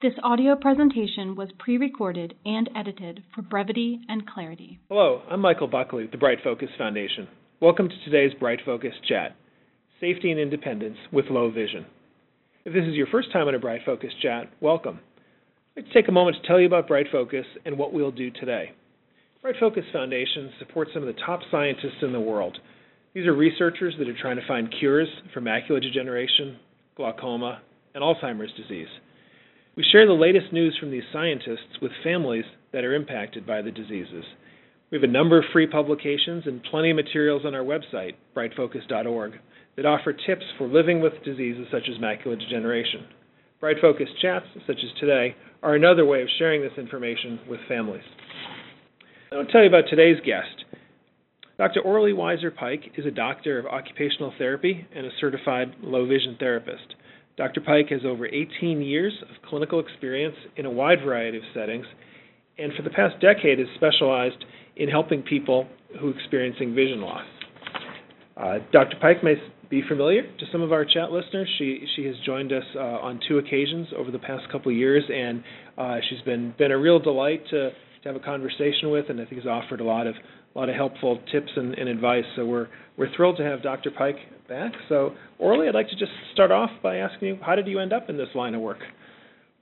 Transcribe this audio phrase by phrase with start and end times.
[0.00, 4.78] This audio presentation was pre-recorded and edited for brevity and clarity.
[4.88, 7.26] Hello, I'm Michael Buckley with the BrightFocus Foundation.
[7.60, 9.34] Welcome to today's BrightFocus Chat
[10.00, 11.84] Safety and Independence with Low Vision.
[12.64, 15.00] If this is your first time on a BrightFocus Chat, welcome.
[15.76, 18.70] To take a moment to tell you about BrightFocus and what we'll do today.
[19.44, 22.56] BrightFocus Foundation supports some of the top scientists in the world.
[23.14, 26.56] These are researchers that are trying to find cures for macular degeneration,
[26.96, 27.62] glaucoma,
[27.96, 28.86] and Alzheimer's disease.
[29.78, 33.70] We share the latest news from these scientists with families that are impacted by the
[33.70, 34.24] diseases.
[34.90, 39.34] We have a number of free publications and plenty of materials on our website, brightfocus.org,
[39.76, 43.06] that offer tips for living with diseases such as macular degeneration.
[43.62, 48.02] BrightFocus chats, such as today, are another way of sharing this information with families.
[49.30, 50.64] I want to tell you about today's guest.
[51.56, 51.82] Dr.
[51.82, 56.96] Orli Weisser Pike is a doctor of occupational therapy and a certified low vision therapist.
[57.38, 57.60] Dr.
[57.60, 61.86] Pike has over 18 years of clinical experience in a wide variety of settings,
[62.58, 64.44] and for the past decade has specialized
[64.76, 65.68] in helping people
[66.00, 67.24] who are experiencing vision loss.
[68.36, 68.96] Uh, Dr.
[69.00, 69.34] Pike may
[69.70, 71.48] be familiar to some of our chat listeners.
[71.58, 75.04] She she has joined us uh, on two occasions over the past couple of years,
[75.08, 75.44] and
[75.76, 77.70] uh, she's been been a real delight to
[78.02, 80.14] to have a conversation with, and I think has offered a lot of
[80.54, 82.24] a lot of helpful tips and, and advice.
[82.36, 83.90] So we're we're thrilled to have Dr.
[83.90, 84.16] Pike
[84.48, 84.72] back.
[84.88, 87.92] So Orli, I'd like to just start off by asking you, how did you end
[87.92, 88.78] up in this line of work?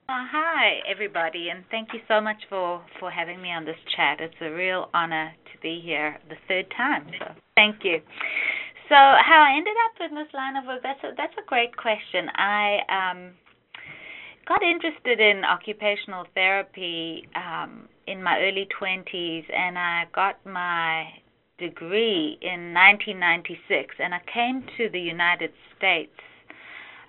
[0.08, 4.20] Uh, hi, everybody, and thank you so much for, for having me on this chat.
[4.20, 7.98] It's a real honor to be here the third time, so thank you.
[8.88, 11.76] So, how I ended up in this line of work, that's a, that's a great
[11.76, 12.28] question.
[12.36, 13.32] I um,
[14.46, 21.06] got interested in occupational therapy um, in my early 20s, and I got my
[21.58, 26.12] degree in 1996, and I came to the United States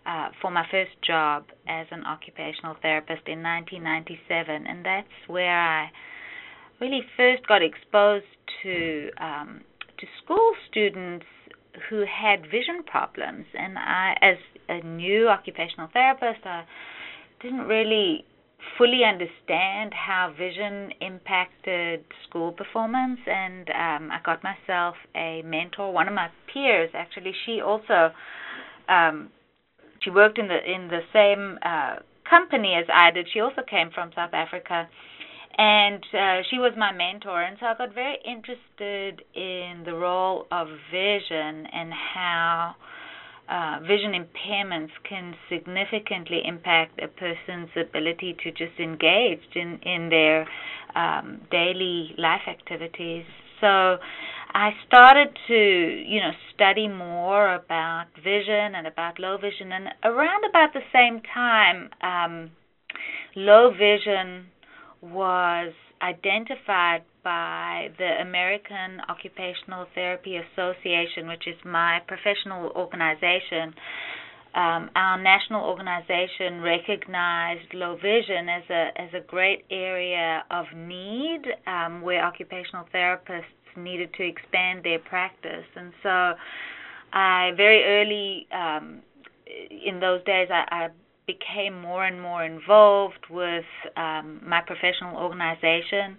[0.06, 5.90] uh, for my first job as an occupational therapist in 1997, and that's where I
[6.80, 8.26] really first got exposed
[8.64, 9.62] to um,
[10.00, 11.26] to school students
[11.90, 13.46] who had vision problems.
[13.58, 14.38] And I, as
[14.70, 16.64] a new occupational therapist, I
[17.42, 18.26] didn't really
[18.78, 26.08] fully understand how vision impacted school performance and um, I got myself a mentor one
[26.08, 27.34] of my peers actually.
[27.46, 28.12] She also
[28.90, 29.30] um,
[30.02, 31.98] she worked in the in the same uh,
[32.30, 33.28] company as I did.
[33.32, 34.88] She also came from South Africa.
[35.60, 37.42] And uh, she was my mentor.
[37.42, 42.76] And so I got very interested in the role of vision and how
[43.50, 50.48] uh, vision impairments can significantly impact a person's ability to just engage in in their
[50.96, 53.26] um, daily life activities.
[53.62, 53.98] So
[54.54, 60.44] I started to you know study more about vision and about low vision, and around
[60.50, 62.52] about the same time, um,
[63.36, 64.48] low vision
[65.02, 73.76] was identified by the American Occupational Therapy Association, which is my professional organization.
[74.56, 81.42] Um, our national organization recognized low vision as a as a great area of need
[81.68, 86.32] um, where occupational therapists needed to expand their practice, and so
[87.12, 89.02] I very early um,
[89.86, 90.88] in those days I, I
[91.28, 93.66] became more and more involved with
[93.98, 96.16] um, my professional organization.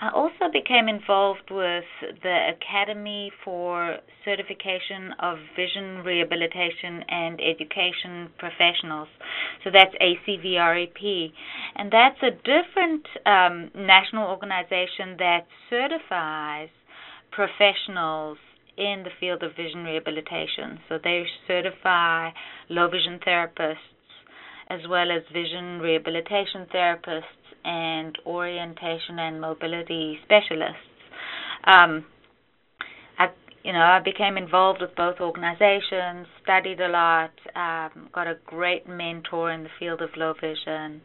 [0.00, 1.84] I also became involved with
[2.22, 9.08] the Academy for Certification of Vision Rehabilitation and Education Professionals.
[9.62, 11.32] So that's ACVREP.
[11.76, 16.70] And that's a different um, national organization that certifies
[17.30, 18.38] professionals
[18.78, 20.80] in the field of vision rehabilitation.
[20.88, 22.30] So they certify
[22.70, 23.76] low vision therapists
[24.70, 27.22] as well as vision rehabilitation therapists
[27.64, 30.78] and orientation and mobility specialists.
[31.64, 32.06] Um,
[33.18, 33.26] I,
[33.64, 38.88] you know, I became involved with both organizations, studied a lot, um, got a great
[38.88, 41.02] mentor in the field of low vision,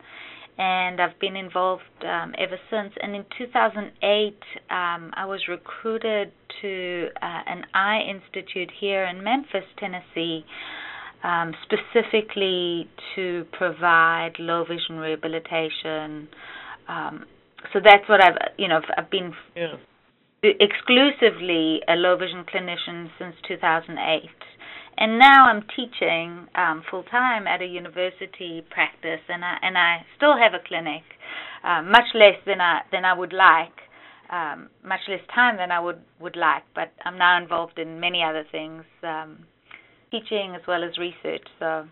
[0.58, 2.94] and I've been involved um, ever since.
[3.02, 4.38] And in 2008,
[4.70, 10.46] um, I was recruited to uh, an eye institute here in Memphis, Tennessee
[11.26, 16.28] um, specifically to provide low vision rehabilitation.
[16.88, 17.26] Um,
[17.74, 19.74] so that's what I've you know I've been yeah.
[20.44, 24.30] exclusively a low vision clinician since 2008,
[24.98, 30.06] and now I'm teaching um, full time at a university practice, and I and I
[30.16, 31.04] still have a clinic,
[31.64, 33.74] uh, much less than I than I would like.
[34.28, 38.24] Um, much less time than I would would like, but I'm now involved in many
[38.24, 38.84] other things.
[39.04, 39.46] Um,
[40.20, 41.46] teaching as well as research.
[41.60, 41.86] So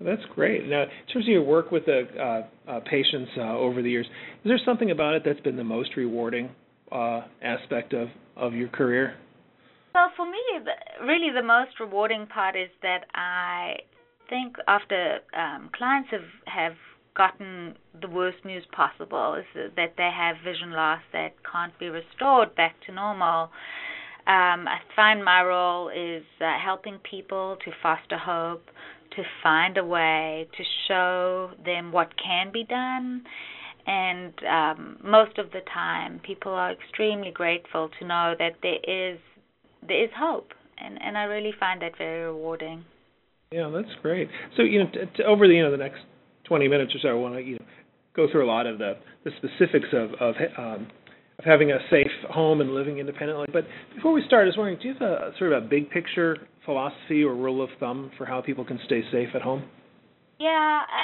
[0.00, 0.66] That's great.
[0.66, 4.06] Now, in terms of your work with the uh, uh, patients uh, over the years,
[4.44, 6.50] is there something about it that's been the most rewarding
[6.90, 9.14] uh, aspect of, of your career?
[9.94, 10.38] Well, for me,
[11.02, 13.76] really the most rewarding part is that I
[14.30, 16.72] think after um, clients have, have
[17.14, 22.54] gotten the worst news possible, is that they have vision loss that can't be restored
[22.54, 23.50] back to normal.
[24.26, 28.62] Um, I find my role is uh, helping people to foster hope,
[29.16, 33.24] to find a way to show them what can be done.
[33.84, 39.18] And um, most of the time, people are extremely grateful to know that there is
[39.86, 42.84] there is hope, and and I really find that very rewarding.
[43.50, 44.28] Yeah, that's great.
[44.56, 46.00] So you know, t- t- over the you know the next
[46.44, 47.66] 20 minutes or so, I want to you know
[48.14, 50.86] go through a lot of the the specifics of of um,
[51.38, 53.46] of having a safe home and living independently.
[53.52, 53.64] But
[53.94, 56.36] before we start, I was wondering, do you have a sort of a big picture
[56.64, 59.64] philosophy or rule of thumb for how people can stay safe at home?
[60.42, 60.48] Yeah,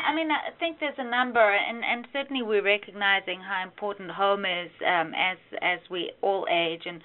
[0.08, 4.44] I mean, I think there's a number, and and certainly we're recognizing how important home
[4.44, 7.00] is um, as as we all age, and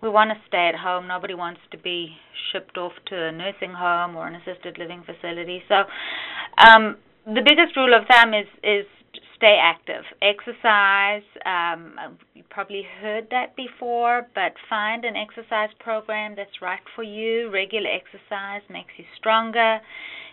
[0.00, 1.08] we want to stay at home.
[1.08, 2.16] Nobody wants to be
[2.50, 5.62] shipped off to a nursing home or an assisted living facility.
[5.68, 5.84] So,
[6.64, 6.96] um,
[7.26, 8.86] the biggest rule of thumb is is
[9.44, 11.22] stay active, exercise.
[11.44, 17.50] Um, you probably heard that before, but find an exercise program that's right for you.
[17.52, 19.80] Regular exercise makes you stronger.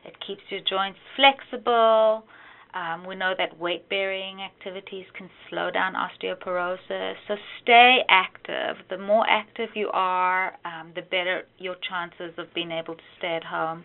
[0.05, 2.23] It keeps your joints flexible.
[2.73, 7.15] Um, we know that weight bearing activities can slow down osteoporosis.
[7.27, 8.77] So stay active.
[8.89, 13.35] The more active you are, um, the better your chances of being able to stay
[13.35, 13.83] at home.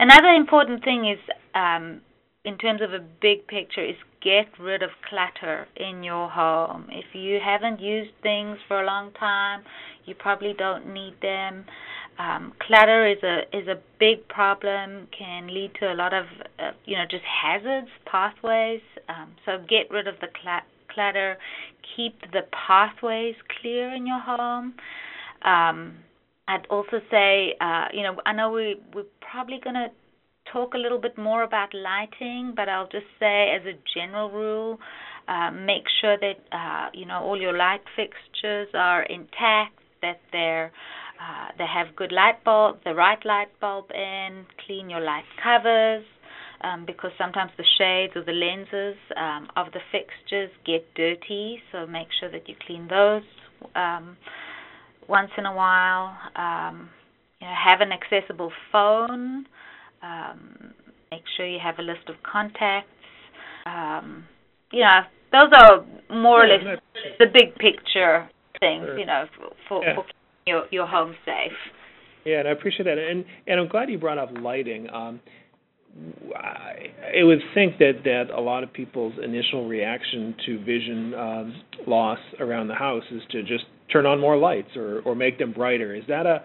[0.00, 1.20] Another important thing is
[1.54, 2.00] um,
[2.44, 3.96] in terms of a big picture is
[4.26, 6.86] get rid of clutter in your home.
[6.90, 9.62] If you haven't used things for a long time,
[10.04, 11.64] you probably don't need them.
[12.18, 15.06] Um, clutter is a is a big problem.
[15.16, 16.24] Can lead to a lot of
[16.58, 18.80] uh, you know just hazards, pathways.
[19.08, 21.36] Um, so get rid of the cl- clutter.
[21.94, 24.74] Keep the pathways clear in your home.
[25.42, 25.98] Um,
[26.48, 29.88] I'd also say, uh, you know, I know we we're probably gonna
[30.52, 34.78] talk a little bit more about lighting, but I'll just say as a general rule,
[35.28, 40.72] uh, make sure that uh, you know all your light fixtures are intact, that they're
[41.20, 46.04] uh, they have good light bulb, the right light bulb in, clean your light covers.
[46.62, 51.86] Um, because sometimes the shades or the lenses um, of the fixtures get dirty, so
[51.86, 53.22] make sure that you clean those
[53.74, 54.16] um,
[55.06, 56.16] once in a while.
[56.34, 56.88] Um,
[57.42, 59.44] you know, have an accessible phone
[60.02, 60.72] um,
[61.10, 62.88] make sure you have a list of contacts.
[63.66, 64.24] Um,
[64.72, 65.00] you know,
[65.32, 66.80] those are more or less
[67.18, 68.28] the big picture
[68.60, 68.84] things.
[68.84, 68.98] Sure.
[68.98, 69.24] You know,
[69.68, 69.94] for, yeah.
[69.94, 71.52] for keeping your your home safe.
[72.24, 74.88] Yeah, and I appreciate that, and and I'm glad you brought up lighting.
[74.90, 75.20] Um,
[76.36, 82.18] I, would think that that a lot of people's initial reaction to vision um, loss
[82.38, 85.94] around the house is to just turn on more lights or or make them brighter.
[85.94, 86.42] Is that a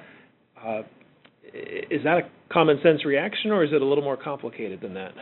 [0.65, 0.81] uh,
[1.53, 5.13] is that a common sense reaction, or is it a little more complicated than that?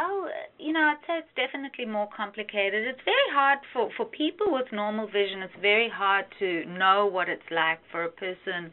[0.00, 0.28] Oh,
[0.58, 2.86] you know, I'd say it's definitely more complicated.
[2.86, 5.42] It's very hard for for people with normal vision.
[5.42, 8.72] It's very hard to know what it's like for a person,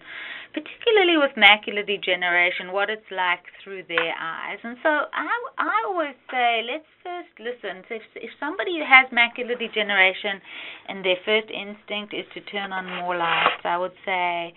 [0.50, 4.58] particularly with macular degeneration, what it's like through their eyes.
[4.64, 5.30] And so I
[5.60, 7.84] I always say, let's first listen.
[7.88, 10.42] So if if somebody has macular degeneration,
[10.88, 14.56] and their first instinct is to turn on more lights, I would say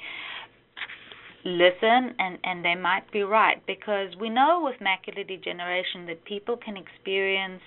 [1.45, 3.65] listen and and they might be right.
[3.67, 7.63] Because we know with macular degeneration that people can experience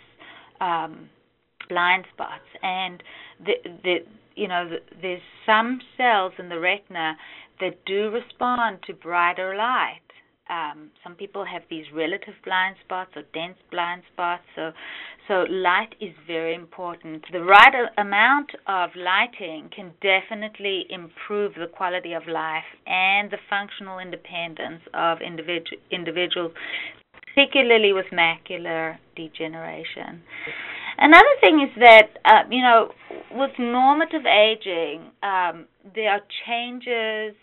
[0.60, 1.10] um
[1.70, 2.48] blind spots.
[2.64, 3.04] And
[3.40, 3.54] the
[3.84, 3.96] the
[4.36, 7.16] you know the, there's some cells in the retina
[7.60, 10.02] that do respond to brighter light.
[10.50, 14.44] Um, some people have these relative blind spots or dense blind spots.
[14.56, 14.72] So,
[15.28, 17.26] so light is very important.
[17.32, 24.00] The right amount of lighting can definitely improve the quality of life and the functional
[24.00, 26.54] independence of individu- individuals,
[27.36, 30.24] particularly with macular degeneration.
[30.98, 32.92] Another thing is that uh, you know,
[33.32, 37.36] with normative aging, um, there are changes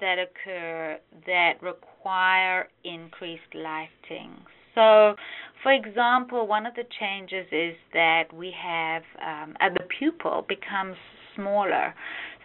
[0.00, 4.30] that occur that require increased lighting.
[4.74, 5.14] So,
[5.62, 10.96] for example, one of the changes is that we have um, uh, the pupil becomes
[11.36, 11.94] smaller.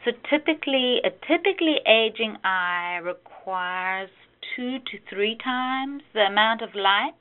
[0.05, 4.09] So typically, a typically aging eye requires
[4.55, 7.19] two to three times the amount of light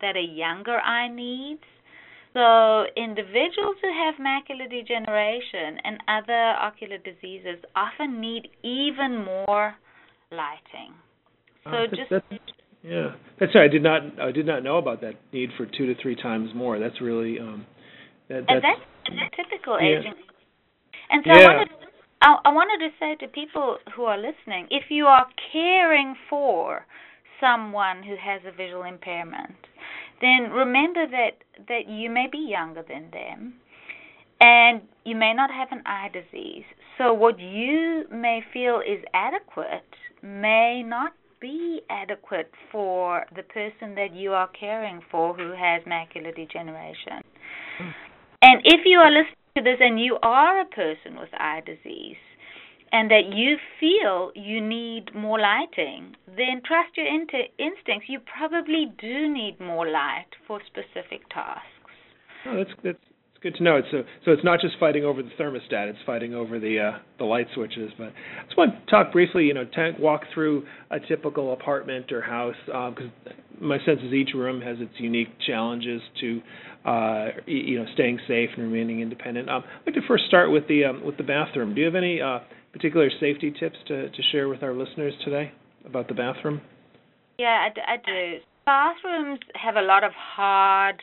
[0.00, 1.62] that a younger eye needs.
[2.32, 9.74] So, individuals who have macular degeneration and other ocular diseases often need even more
[10.30, 10.94] lighting.
[11.64, 12.24] So uh, just that's,
[12.82, 13.64] Yeah, that's right.
[13.64, 16.50] I did not I did not know about that need for two to three times
[16.54, 16.78] more.
[16.78, 17.66] That's really um,
[18.28, 19.98] that, and that's, that's typical yeah.
[19.98, 20.14] aging.
[21.10, 21.38] And so Yeah.
[21.38, 21.68] I wanted
[22.22, 26.86] I, I wanted to say to people who are listening, if you are caring for
[27.40, 29.56] someone who has a visual impairment,
[30.20, 33.54] then remember that that you may be younger than them
[34.40, 36.64] and you may not have an eye disease.
[36.96, 39.84] So what you may feel is adequate
[40.22, 46.34] may not be adequate for the person that you are caring for who has macular
[46.34, 47.22] degeneration.
[47.78, 47.90] Hmm.
[48.42, 52.16] And if you are listening to this and you are a person with eye disease
[52.92, 58.08] and that you feel you need more lighting, then trust your int- instincts.
[58.08, 61.66] You probably do need more light for specific tasks.
[62.46, 63.09] oh, that's that's
[63.40, 63.76] it's good to know.
[63.76, 66.98] It's so so it's not just fighting over the thermostat; it's fighting over the uh,
[67.18, 67.90] the light switches.
[67.96, 69.44] But I just want to talk briefly.
[69.44, 73.10] You know, ta walk through a typical apartment or house because
[73.60, 76.40] my sense is each room has its unique challenges to
[76.84, 79.48] uh, you know staying safe and remaining independent.
[79.48, 81.74] Um, I'd like to first start with the um, with the bathroom.
[81.74, 82.40] Do you have any uh,
[82.72, 85.52] particular safety tips to to share with our listeners today
[85.86, 86.60] about the bathroom?
[87.38, 88.44] Yeah, I, d- I do.
[88.66, 91.02] Bathrooms have a lot of hard,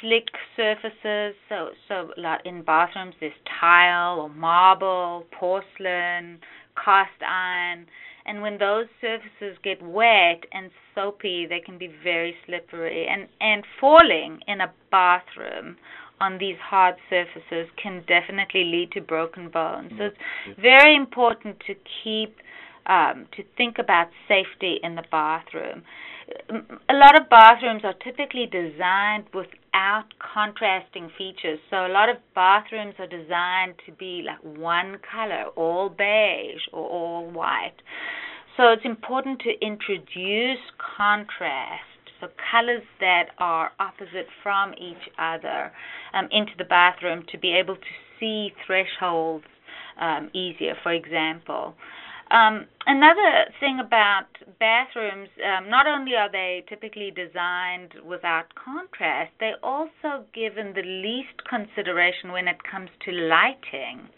[0.00, 1.34] slick surfaces.
[1.48, 6.38] So, so a lot in bathrooms there's tile or marble, porcelain,
[6.82, 7.86] cast iron,
[8.26, 13.06] and when those surfaces get wet and soapy, they can be very slippery.
[13.08, 15.76] And and falling in a bathroom
[16.20, 19.92] on these hard surfaces can definitely lead to broken bones.
[19.96, 22.36] So it's very important to keep
[22.86, 25.82] um, to think about safety in the bathroom.
[26.88, 29.24] A lot of bathrooms are typically designed
[29.72, 31.58] without contrasting features.
[31.70, 36.88] So a lot of bathrooms are designed to be like one color, all beige or
[36.88, 37.76] all white.
[38.56, 40.58] So it's important to introduce
[40.96, 41.82] contrast,
[42.20, 45.72] so colors that are opposite from each other
[46.12, 49.46] um, into the bathroom to be able to see thresholds
[50.00, 51.74] um, easier, for example.
[52.30, 54.26] Um, another thing about
[54.60, 61.42] bathrooms, um, not only are they typically designed without contrast, they're also given the least
[61.48, 64.08] consideration when it comes to lighting.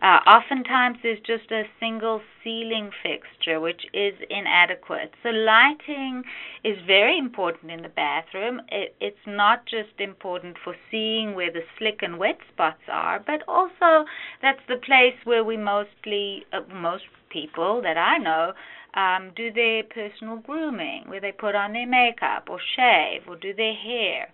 [0.00, 5.12] Uh, oftentimes, there's just a single ceiling fixture, which is inadequate.
[5.22, 6.22] So, lighting
[6.64, 8.62] is very important in the bathroom.
[8.68, 13.42] It, it's not just important for seeing where the slick and wet spots are, but
[13.46, 14.06] also
[14.40, 18.52] that's the place where we mostly, uh, most people that I know,
[18.94, 23.54] um, do their personal grooming, where they put on their makeup or shave or do
[23.54, 24.28] their hair.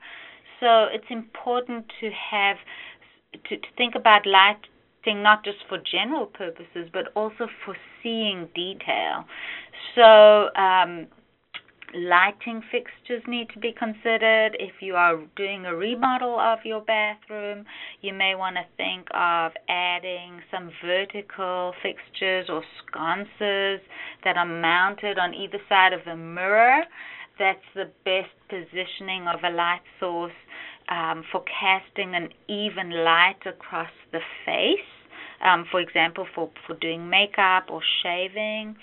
[0.60, 2.56] So it's important to have
[3.48, 9.24] to, to think about lighting not just for general purposes, but also for seeing detail.
[9.94, 11.06] So um,
[11.96, 14.50] lighting fixtures need to be considered.
[14.60, 17.64] If you are doing a remodel of your bathroom,
[18.02, 23.80] you may want to think of adding some vertical fixtures or sconces
[24.24, 26.82] that are mounted on either side of the mirror.
[27.38, 30.32] That's the best positioning of a light source
[30.88, 34.78] um, for casting an even light across the face.
[35.44, 38.76] Um, for example, for, for doing makeup or shaving.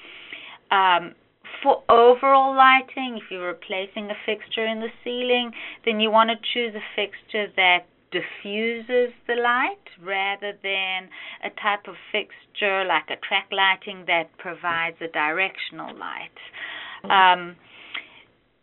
[0.69, 1.13] Um,
[1.61, 5.51] for overall lighting, if you're replacing a fixture in the ceiling,
[5.85, 11.09] then you want to choose a fixture that diffuses the light rather than
[11.43, 16.37] a type of fixture like a track lighting that provides a directional light.
[17.09, 17.55] Um,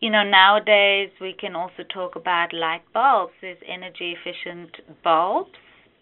[0.00, 3.32] you know, nowadays we can also talk about light bulbs.
[3.42, 4.70] There's energy efficient
[5.04, 5.50] bulbs.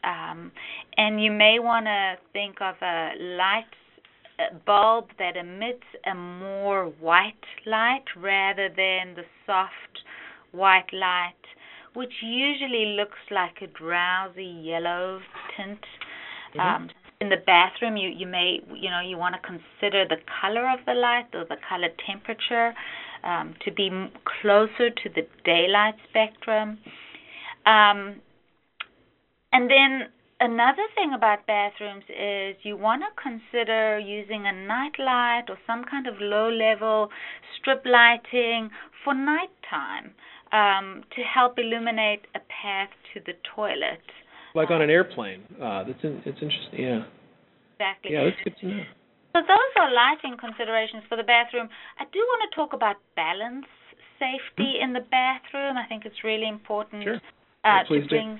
[0.04, 0.52] Um,
[0.96, 3.66] and you may want to think of a light
[4.66, 7.34] bulb that emits a more white
[7.66, 9.72] light rather than the soft
[10.52, 11.34] white light,
[11.94, 15.20] which usually looks like a drowsy yellow
[15.56, 15.84] tint.
[16.54, 16.60] Mhm.
[16.60, 16.90] Um,
[17.20, 20.84] in the bathroom, you, you may you know you want to consider the color of
[20.86, 22.74] the light or the color temperature
[23.24, 23.90] um, to be
[24.24, 26.78] closer to the daylight spectrum.
[27.66, 28.20] Um,
[29.52, 30.08] and then
[30.40, 35.84] another thing about bathrooms is you want to consider using a night light or some
[35.84, 37.08] kind of low level
[37.58, 38.70] strip lighting
[39.04, 40.14] for nighttime
[40.52, 44.02] um, to help illuminate a path to the toilet.
[44.54, 45.42] Like on an airplane.
[45.60, 46.80] Uh, that's in, it's interesting.
[46.80, 47.04] Yeah.
[47.78, 48.12] Exactly.
[48.12, 48.82] Yeah, that's good to know.
[49.36, 51.68] So those are lighting considerations for the bathroom.
[52.00, 53.66] I do want to talk about balance
[54.18, 55.76] safety in the bathroom.
[55.76, 57.14] I think it's really important Sure.
[57.14, 57.18] uh,
[57.62, 58.38] Yeah, to please do.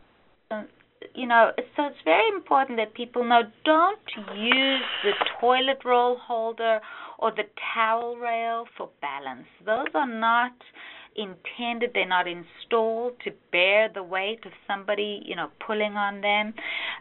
[1.15, 3.99] You know, so it's very important that people know don't
[4.37, 6.81] use the toilet roll holder
[7.19, 9.47] or the towel rail for balance.
[9.65, 10.53] Those are not
[11.19, 16.55] intended, they're not installed to bear the weight of somebody, you know, pulling on them.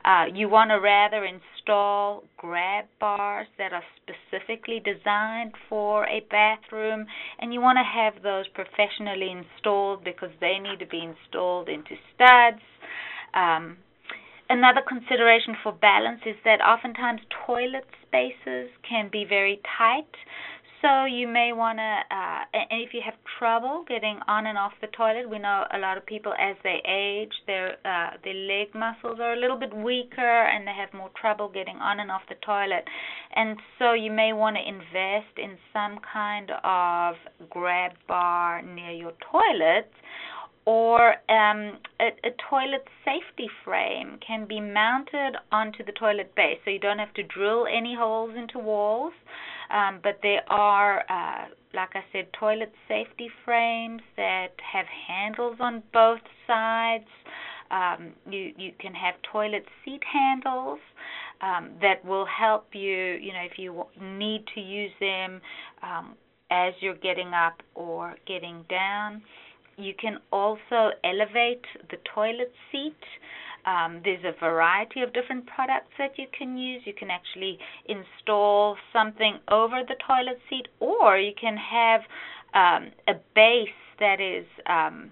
[0.04, 7.06] Uh, you want to rather install grab bars that are specifically designed for a bathroom,
[7.40, 11.96] and you want to have those professionally installed because they need to be installed into
[12.16, 12.62] studs.
[13.34, 13.78] Um,
[14.50, 20.10] another consideration for balance is that oftentimes toilet spaces can be very tight.
[20.80, 24.74] So you may want to, uh, and if you have trouble getting on and off
[24.80, 28.76] the toilet, we know a lot of people as they age, their uh, their leg
[28.76, 32.22] muscles are a little bit weaker and they have more trouble getting on and off
[32.30, 32.86] the toilet,
[33.36, 37.16] and so you may want to invest in some kind of
[37.50, 39.90] grab bar near your toilet
[40.68, 46.70] or um, a, a, toilet safety frame can be mounted onto the toilet base, so
[46.70, 49.14] you don't have to drill any holes into walls.
[49.74, 55.84] Um, but there are, uh, like I said, toilet safety frames that have handles on
[55.94, 57.08] both sides.
[57.72, 60.80] Um, you you can have toilet seat handles
[61.40, 63.18] um, that will help you.
[63.22, 65.40] You know, if you need to use them
[65.82, 66.16] um,
[66.52, 69.22] as you're getting up or getting down.
[69.78, 72.98] You can also elevate the toilet seat.
[73.66, 76.82] Um, there's a variety of different products that you can use.
[76.86, 82.02] You can actually install something over the toilet seat, or you can have
[82.54, 83.70] um, a base
[84.00, 84.46] that is.
[84.66, 85.12] Um,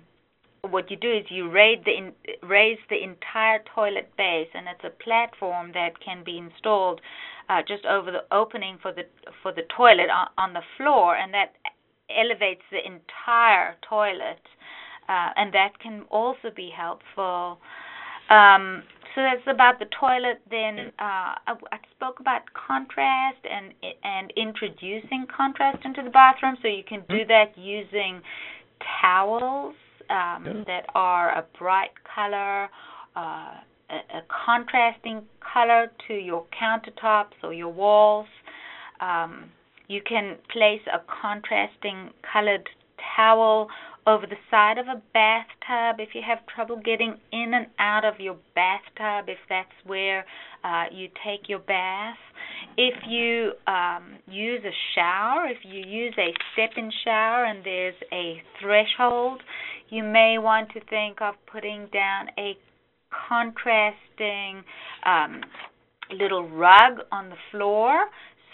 [0.72, 4.84] what you do is you raise the in, raise the entire toilet base, and it's
[4.84, 7.02] a platform that can be installed
[7.50, 9.04] uh, just over the opening for the
[9.44, 11.54] for the toilet on, on the floor, and that
[12.10, 14.42] elevates the entire toilet,
[15.10, 17.60] uh, and that can also be helpful.
[18.30, 18.84] Um,
[19.14, 20.42] so that's about the toilet.
[20.50, 26.58] Then uh, I, I spoke about contrast and and introducing contrast into the bathroom.
[26.62, 27.30] So you can do mm-hmm.
[27.30, 28.22] that using
[29.02, 29.76] towels
[30.10, 30.64] um, yeah.
[30.68, 32.70] that are a bright color.
[33.16, 33.56] Uh,
[33.90, 38.28] a, a contrasting color to your countertops or your walls.
[39.00, 39.46] Um,
[39.88, 42.68] you can place a contrasting colored
[43.16, 43.68] towel
[44.08, 48.20] over the side of a bathtub if you have trouble getting in and out of
[48.20, 50.26] your bathtub, if that's where
[50.64, 52.18] uh, you take your bath.
[52.78, 57.96] If you um, use a shower, if you use a step in shower and there's
[58.12, 59.42] a threshold,
[59.90, 62.58] you may want to think of putting down a
[63.28, 64.64] contrasting
[65.06, 65.42] um,
[66.12, 68.06] little rug on the floor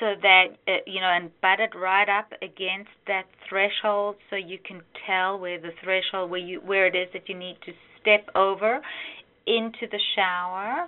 [0.02, 4.58] so that uh, you know and butt it right up against that threshold so you
[4.58, 8.28] can tell where the threshold where you where it is that you need to step
[8.36, 8.82] over
[9.46, 10.88] into the shower.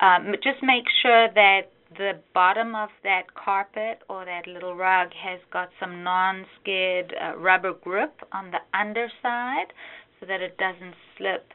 [0.00, 5.40] Um, just make sure that the bottom of that carpet or that little rug has
[5.52, 9.72] got some non-skid uh, rubber grip on the underside
[10.20, 11.46] so that it doesn't slip.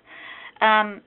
[0.60, 1.02] Um,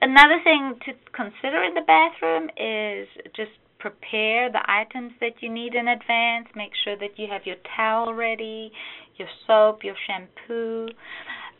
[0.00, 5.74] another thing to consider in the bathroom is just prepare the items that you need
[5.74, 6.46] in advance.
[6.54, 8.70] Make sure that you have your towel ready,
[9.16, 10.88] your soap, your shampoo.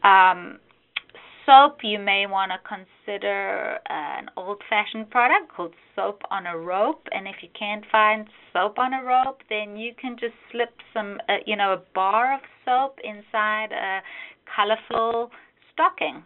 [0.05, 0.61] Um,
[1.47, 7.07] soap, you may want to consider an old fashioned product called soap on a rope.
[7.11, 11.19] And if you can't find soap on a rope, then you can just slip some,
[11.29, 14.01] uh, you know, a bar of soap inside a
[14.55, 15.31] colorful
[15.73, 16.23] stocking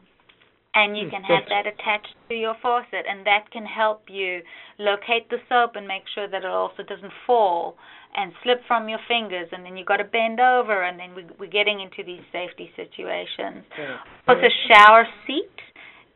[0.75, 4.41] and you hmm, can have that attached to your faucet and that can help you
[4.79, 7.77] locate the soap and make sure that it also doesn't fall
[8.17, 11.25] and slip from your fingers and then you've got to bend over and then we,
[11.39, 13.65] we're getting into these safety situations.
[13.79, 13.99] Yeah.
[14.27, 15.59] Also, shower seat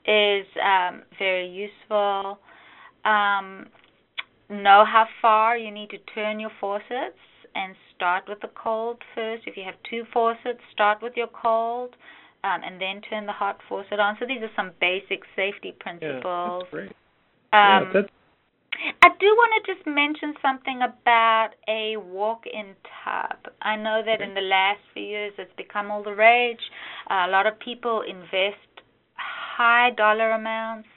[0.06, 2.38] is um, very useful.
[3.04, 3.66] Um,
[4.50, 7.18] know how far you need to turn your faucets
[7.54, 9.44] and start with the cold first.
[9.46, 11.94] If you have two faucets, start with your cold
[12.44, 14.16] um, and then turn the hot faucet on.
[14.18, 16.02] So these are some basic safety principles.
[16.02, 16.90] Yeah, that's great.
[16.90, 16.92] Um,
[17.52, 18.08] yeah, that's
[19.02, 23.52] I do want to just mention something about a walk-in tub.
[23.62, 26.60] I know that in the last few years it's become all the rage.
[27.10, 28.56] Uh, a lot of people invest
[29.14, 30.88] high dollar amounts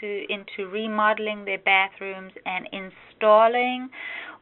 [0.00, 3.88] to into remodeling their bathrooms and installing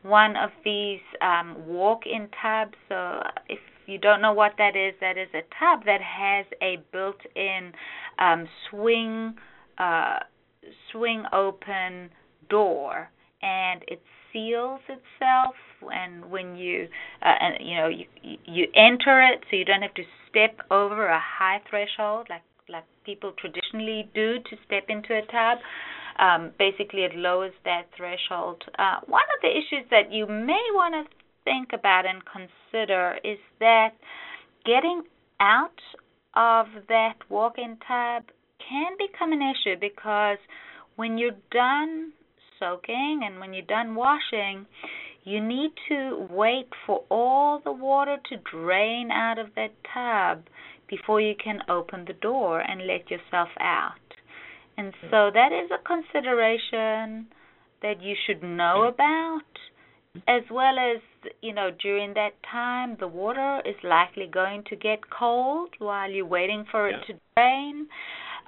[0.02, 2.74] one of these um, walk-in tubs.
[2.88, 6.78] So if you don't know what that is, that is a tub that has a
[6.92, 7.72] built-in
[8.18, 9.34] um, swing
[9.78, 10.18] uh,
[10.92, 12.10] swing open
[12.48, 13.10] door,
[13.42, 15.54] and it seals itself.
[15.82, 16.88] And when you
[17.22, 18.06] uh, and you know you
[18.44, 22.84] you enter it, so you don't have to step over a high threshold like like
[23.04, 25.58] people traditionally do to step into a tub.
[26.18, 28.62] Um, basically, it lowers that threshold.
[28.78, 31.19] Uh, one of the issues that you may want to
[31.50, 33.90] think about and consider is that
[34.64, 35.02] getting
[35.40, 35.80] out
[36.34, 38.22] of that walk in tub
[38.68, 40.38] can become an issue because
[40.94, 42.12] when you're done
[42.58, 44.66] soaking and when you're done washing,
[45.24, 50.44] you need to wait for all the water to drain out of that tub
[50.88, 53.94] before you can open the door and let yourself out.
[54.76, 57.26] And so that is a consideration
[57.82, 58.94] that you should know mm.
[58.94, 59.42] about
[60.26, 61.00] as well as
[61.40, 66.26] you know during that time the water is likely going to get cold while you're
[66.26, 67.14] waiting for it Yeah.
[67.14, 67.86] to drain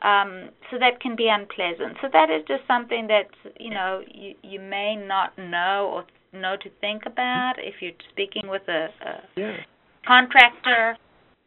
[0.02, 3.28] um, so that can be unpleasant so that is just something that
[3.60, 6.04] you know you you may not know or
[6.38, 9.56] know to think about if you're speaking with a, a Yeah.
[10.06, 10.96] contractor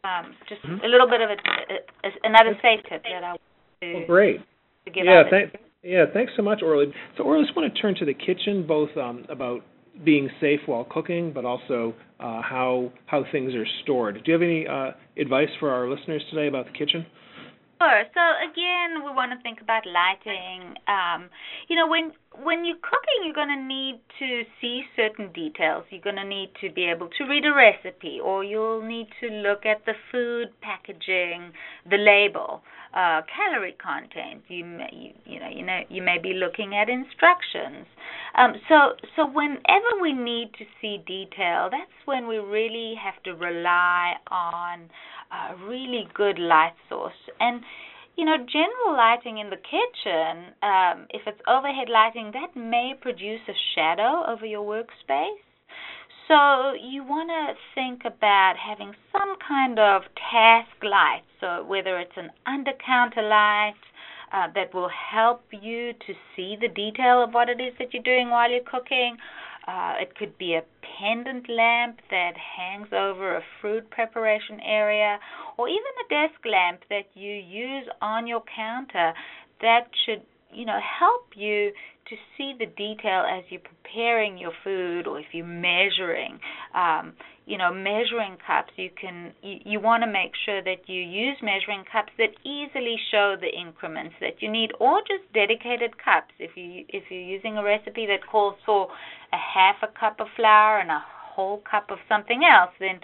[0.05, 0.83] um, just Mhm.
[0.83, 3.41] a little bit of a, a, a another safe tip that I want
[3.81, 4.39] to, Well, great.
[4.85, 5.31] to give yeah, others.
[5.31, 6.93] thank, yeah, thanks so much, Orli.
[7.17, 9.63] So, Orli, I just want to turn to the kitchen, both um, about
[10.03, 14.15] being safe while cooking, but also uh, how how things are stored.
[14.15, 17.05] Do you have any uh, advice for our listeners today about the kitchen?
[17.85, 18.03] Sure.
[18.13, 18.21] So
[18.51, 20.73] again, we want to think about lighting.
[20.87, 21.29] Um,
[21.67, 25.85] you know, when when you're cooking, you're going to need to see certain details.
[25.89, 29.27] You're going to need to be able to read a recipe, or you'll need to
[29.27, 31.53] look at the food packaging,
[31.89, 34.43] the label, uh, calorie content.
[34.47, 37.85] You may, you, you know, you know, you may be looking at instructions.
[38.37, 43.31] Um, so, so whenever we need to see detail, that's when we really have to
[43.33, 44.89] rely on
[45.31, 47.13] a really good light source.
[47.39, 47.61] And
[48.15, 53.41] you know, general lighting in the kitchen, um, if it's overhead lighting, that may produce
[53.49, 55.43] a shadow over your workspace.
[56.27, 61.21] So you want to think about having some kind of task light.
[61.39, 63.75] So whether it's an under counter light
[64.33, 68.01] uh, that will help you to see the detail of what it is that you're
[68.01, 69.17] doing while you're cooking.
[69.67, 70.61] Uh, it could be a
[70.99, 75.17] pendant lamp that hangs over a fruit preparation area,
[75.57, 79.13] or even a desk lamp that you use on your counter
[79.61, 80.21] that should,
[80.53, 81.71] you know, help you
[82.09, 86.39] to see the detail as you're preparing your food or if you're measuring.
[86.75, 87.13] Um,
[87.45, 91.37] you know, measuring cups, you can you, you want to make sure that you use
[91.41, 96.33] measuring cups that easily show the increments that you need or just dedicated cups.
[96.39, 98.87] If you if you're using a recipe that calls for
[99.31, 102.99] a half a cup of flour and a whole cup of something else, then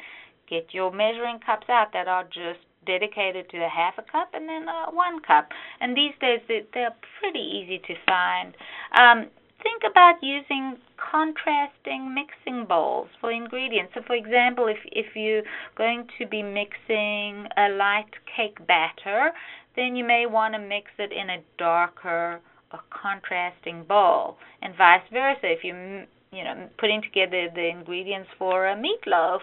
[0.49, 4.49] get your measuring cups out that are just dedicated to a half a cup and
[4.49, 5.49] then uh, one cup.
[5.80, 8.56] And these days they, they're pretty easy to find.
[8.97, 9.30] Um,
[9.63, 10.78] think about using
[11.12, 13.93] contrasting mixing bowls for ingredients.
[13.95, 15.43] So, for example, if if you're
[15.78, 19.32] going to be mixing a light cake batter,
[19.76, 22.41] then you may want to mix it in a darker
[22.74, 25.43] a contrasting bowl, and vice versa.
[25.43, 29.39] If you you know putting together the ingredients for a meatloaf,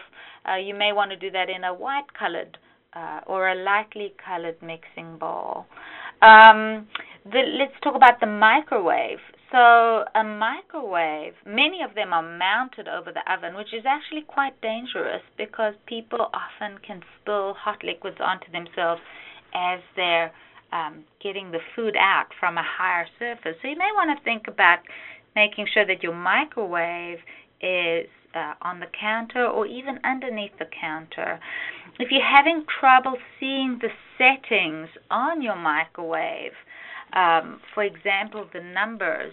[0.49, 2.59] uh, you may want to do that in a white colored
[2.95, 5.67] uh, or a lightly colored mixing bowl.
[6.23, 6.89] Um,
[7.25, 9.21] the, let's talk about the microwave.
[9.51, 14.61] So a microwave, many of them are mounted over the oven, which is actually quite
[14.61, 19.01] dangerous because people often can spill hot liquids onto themselves
[19.55, 20.33] as they're
[20.71, 23.57] um, getting the food out from a higher surface.
[23.63, 24.81] So you may want to think about
[25.35, 27.19] making sure that your microwave
[27.63, 31.41] is uh, on the counter or even underneath the counter.
[31.99, 36.53] If you're having trouble seeing the settings on your microwave,
[37.13, 39.33] um, for example, the numbers,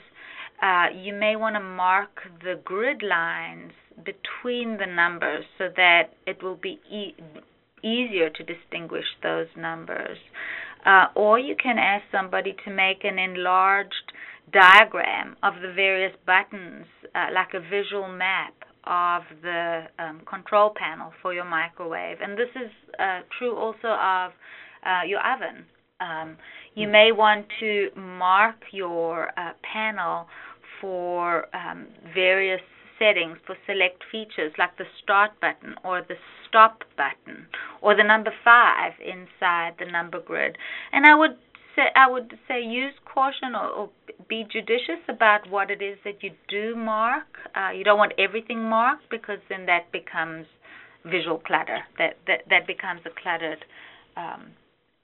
[0.62, 3.72] uh, you may want to mark the grid lines
[4.04, 7.16] between the numbers so that it will be e-
[7.84, 10.18] easier to distinguish those numbers.
[10.86, 14.14] Uh, or you can ask somebody to make an enlarged
[14.54, 16.86] diagram of the various buttons,
[17.16, 18.54] uh, like a visual map
[18.86, 22.18] of the um, control panel for your microwave.
[22.22, 24.32] And this is uh, true also of
[24.86, 25.66] uh, your oven.
[26.00, 26.38] Um,
[26.76, 30.28] you may want to mark your uh, panel
[30.82, 32.62] for um, various
[33.00, 36.16] settings for select features like the start button or the
[36.48, 37.48] stop button
[37.82, 40.58] or the number 5 inside the number grid.
[40.92, 41.38] And I would
[41.76, 43.90] say I would say use caution or, or
[44.30, 47.28] be judicious about what it is that you do mark.
[47.56, 50.46] Uh, you don't want everything marked because then that becomes
[51.06, 51.80] visual clutter.
[51.98, 53.66] That that that becomes a cluttered
[54.16, 54.52] um,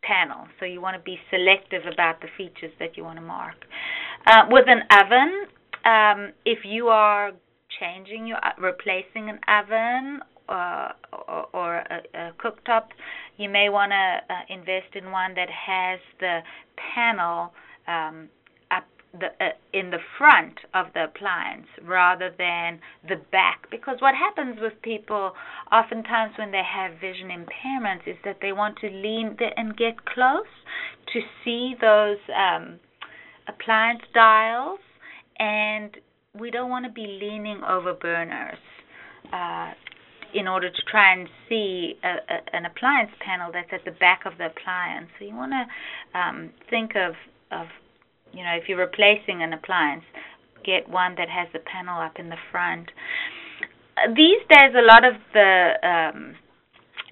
[0.04, 0.48] panel.
[0.60, 3.56] So you want to be selective about the features that you want to mark.
[4.26, 5.46] Uh, with an oven,
[5.86, 7.32] um, if you are
[7.80, 10.90] changing your uh, replacing an oven uh,
[11.28, 12.88] or, or a, a cooktop,
[13.38, 16.40] you may want to uh, invest in one that has the
[16.96, 17.54] panel
[17.88, 18.30] um,
[19.14, 24.58] the uh, in the front of the appliance rather than the back because what happens
[24.62, 25.34] with people
[25.72, 30.48] oftentimes when they have vision impairments is that they want to lean and get close
[31.12, 32.80] to see those um,
[33.48, 34.80] appliance dials
[35.40, 35.98] and
[36.40, 38.58] we don't want to be leaning over burners
[39.34, 39.72] uh,
[40.34, 44.22] in order to try and see a, a, an appliance panel that's at the back
[44.26, 45.10] of the appliance.
[45.20, 47.16] So you want to um, think of
[47.52, 47.68] of
[48.34, 50.04] you know, if you're replacing an appliance,
[50.64, 52.90] get one that has the panel up in the front.
[54.16, 56.36] These days, a lot of the um,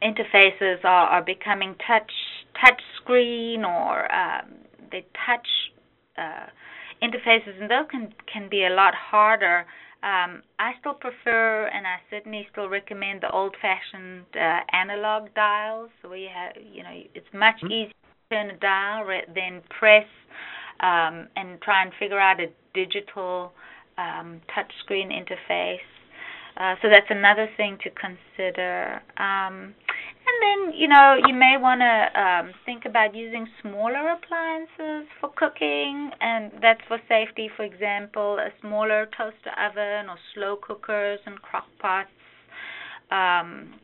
[0.01, 2.11] interfaces are, are becoming touch
[2.63, 4.55] touch screen or um,
[4.91, 5.47] they touch
[6.17, 6.47] uh,
[7.03, 9.65] interfaces, and those can can be a lot harder.
[10.01, 16.17] Um, I still prefer, and I certainly still recommend the old-fashioned uh, analog dials, where
[16.17, 17.73] you have, you know, it's much mm-hmm.
[17.73, 19.05] easier to turn a dial
[19.35, 20.07] than press
[20.79, 23.51] um, and try and figure out a digital
[23.97, 25.77] um, touchscreen interface.
[26.57, 29.01] Uh, so that's another thing to consider.
[29.17, 29.73] Um,
[30.29, 35.31] and then, you know, you may want to um, think about using smaller appliances for
[35.35, 37.49] cooking, and that's for safety.
[37.55, 42.09] For example, a smaller toaster oven or slow cookers and crock pots.
[43.09, 43.75] Um,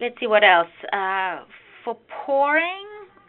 [0.00, 0.72] let's see what else.
[0.92, 1.44] Uh,
[1.84, 2.86] for pouring,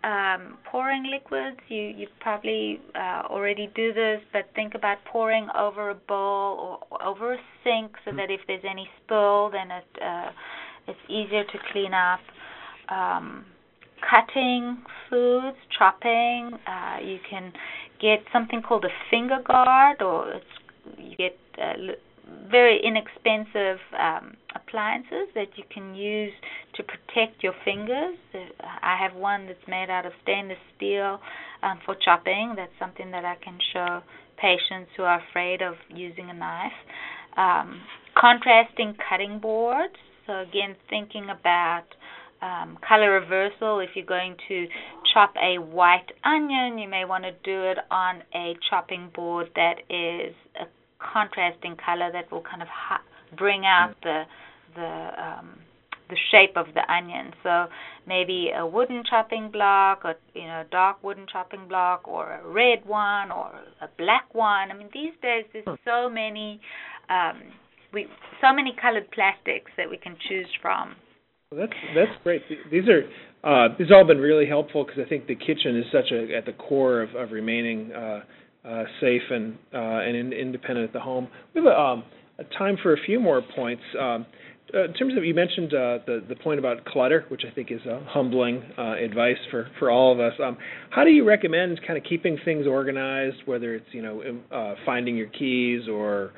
[0.07, 5.89] um, pouring liquids, you you probably uh, already do this, but think about pouring over
[5.89, 10.31] a bowl or over a sink so that if there's any spill, then it uh,
[10.87, 12.21] it's easier to clean up.
[12.89, 13.45] Um,
[14.09, 14.77] cutting
[15.09, 17.51] foods, chopping, uh, you can
[17.99, 20.45] get something called a finger guard, or it's
[20.97, 21.73] you get uh,
[22.49, 26.33] very inexpensive um, appliances that you can use
[26.75, 28.15] to protect your fingers.
[28.81, 31.19] I have one that's made out of stainless steel
[31.63, 32.53] um, for chopping.
[32.55, 34.01] That's something that I can show
[34.37, 36.71] patients who are afraid of using a knife.
[37.35, 37.81] Um,
[38.19, 39.93] contrasting cutting boards.
[40.25, 41.85] So again, thinking about
[42.41, 43.79] um, color reversal.
[43.79, 44.67] If you're going to
[45.13, 49.79] chop a white onion, you may want to do it on a chopping board that
[49.89, 50.65] is a
[50.99, 53.03] contrasting color that will kind of ha-
[53.37, 54.23] bring out the
[54.75, 55.59] the um,
[56.09, 57.33] the shape of the onion.
[57.43, 57.67] So
[58.07, 62.85] maybe a wooden chopping block, or you know, dark wooden chopping block, or a red
[62.85, 64.71] one, or a black one.
[64.71, 66.61] I mean, these days there's so many,
[67.09, 67.41] um,
[67.93, 68.07] we
[68.41, 70.95] so many colored plastics that we can choose from.
[71.51, 72.41] Well, that's that's great.
[72.71, 73.03] These are
[73.43, 76.45] uh, these all been really helpful because I think the kitchen is such a at
[76.45, 77.91] the core of of remaining.
[77.91, 78.21] Uh,
[78.67, 81.27] uh, safe and uh, and in, independent at the home.
[81.53, 82.03] We have a, um,
[82.39, 83.83] a time for a few more points.
[83.99, 84.25] Um,
[84.73, 87.71] uh, in terms of you mentioned uh, the the point about clutter, which I think
[87.71, 90.33] is a humbling uh, advice for for all of us.
[90.43, 90.57] Um,
[90.89, 95.15] how do you recommend kind of keeping things organized, whether it's you know uh, finding
[95.15, 96.33] your keys or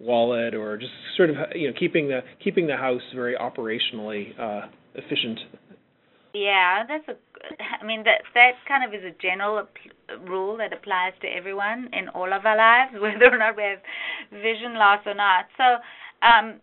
[0.00, 4.66] wallet or just sort of you know keeping the keeping the house very operationally uh,
[4.94, 5.38] efficient
[6.34, 7.16] yeah, that's a.
[7.80, 9.66] I mean that that kind of is a general
[10.26, 13.80] rule that applies to everyone in all of our lives, whether or not we have
[14.30, 15.46] vision loss or not.
[15.56, 15.78] So,
[16.26, 16.60] um,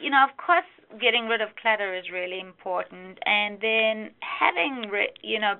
[0.00, 0.64] you know, of course,
[1.00, 5.54] getting rid of clutter is really important, and then having, re- you know,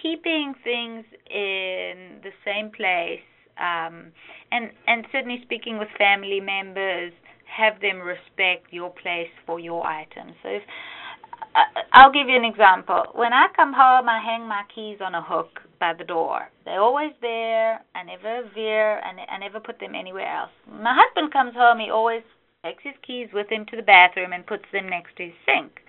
[0.00, 3.24] keeping things in the same place,
[3.58, 4.12] um,
[4.52, 7.12] and and certainly speaking with family members,
[7.46, 10.32] have them respect your place for your items.
[10.42, 10.62] So if
[11.92, 13.04] I'll give you an example.
[13.14, 16.50] When I come home, I hang my keys on a hook by the door.
[16.64, 17.80] They're always there.
[17.94, 20.50] I never veer, and I never put them anywhere else.
[20.68, 21.80] My husband comes home.
[21.80, 22.22] He always
[22.62, 25.80] takes his keys with him to the bathroom and puts them next to his sink.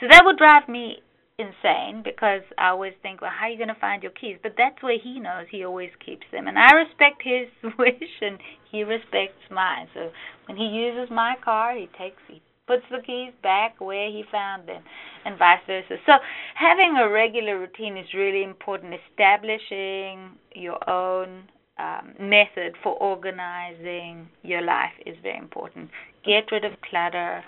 [0.00, 1.02] So that would drive me
[1.38, 4.38] insane because I always think, well, how are you going to find your keys?
[4.42, 6.46] But that's where he knows he always keeps them.
[6.46, 7.48] And I respect his
[7.78, 8.38] wish and
[8.70, 9.88] he respects mine.
[9.94, 10.10] So
[10.46, 12.40] when he uses my car, he takes, he
[12.70, 14.82] puts the keys back where he found them,
[15.24, 15.96] and vice versa.
[16.06, 16.12] So,
[16.54, 18.94] having a regular routine is really important.
[19.10, 21.42] Establishing your own
[21.80, 25.90] um, method for organizing your life is very important.
[26.24, 27.42] Get rid of clutter.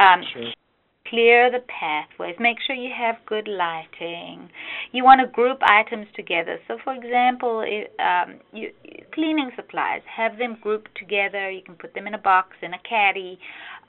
[0.00, 0.52] Um, sure.
[1.06, 2.34] Clear the pathways.
[2.40, 4.48] Make sure you have good lighting.
[4.90, 6.58] You want to group items together.
[6.66, 7.62] So, for example,
[8.00, 8.70] um, you,
[9.12, 11.48] cleaning supplies, have them grouped together.
[11.50, 13.38] You can put them in a box, in a caddy.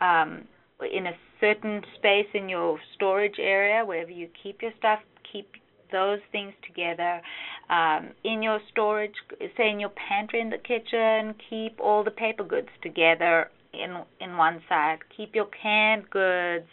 [0.01, 0.43] Um,
[0.81, 4.99] in a certain space in your storage area, wherever you keep your stuff,
[5.31, 5.49] keep
[5.91, 7.21] those things together.
[7.69, 9.13] Um, in your storage,
[9.57, 14.37] say in your pantry in the kitchen, keep all the paper goods together in in
[14.37, 14.99] one side.
[15.15, 16.67] Keep your canned goods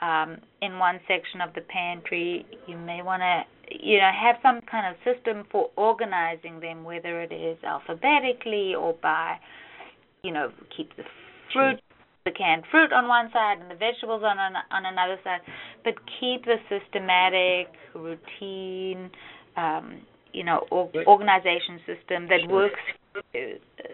[0.00, 2.46] um, in one section of the pantry.
[2.66, 7.20] You may want to you know, have some kind of system for organizing them, whether
[7.22, 9.36] it is alphabetically or by,
[10.22, 11.04] you know, keep the
[11.52, 11.80] fruit,
[12.24, 15.40] the canned fruit on one side and the vegetables on an, on another side,
[15.84, 19.10] but keep the systematic routine,
[19.56, 20.00] um,
[20.32, 22.80] you know, or, organization system that works.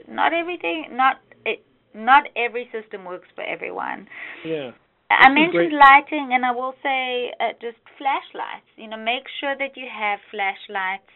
[0.08, 4.06] Not everything, not it, not every system works for everyone.
[4.44, 4.72] Yeah.
[5.08, 8.66] I mentioned lighting, and I will say uh, just flashlights.
[8.76, 11.06] You know, make sure that you have flashlights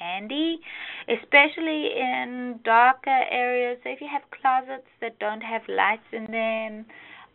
[0.00, 0.58] handy,
[1.08, 3.78] especially in darker areas.
[3.84, 6.86] So if you have closets that don't have lights in them,